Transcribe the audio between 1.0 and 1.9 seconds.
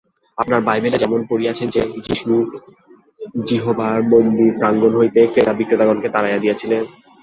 যেমন পড়িয়াছেন যে,